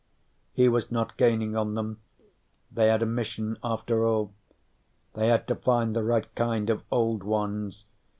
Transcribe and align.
He 0.53 0.67
was 0.67 0.91
not 0.91 1.15
gaining 1.15 1.55
on 1.55 1.75
them. 1.75 2.01
They 2.71 2.87
had 2.87 3.03
a 3.03 3.05
mission, 3.05 3.59
after 3.63 4.03
all. 4.03 4.33
They 5.13 5.27
had 5.27 5.47
to 5.49 5.55
find 5.55 5.95
the 5.95 6.03
right 6.03 6.33
kind 6.33 6.71
of 6.71 6.81
Old 6.89 7.21
Ones. 7.21 7.85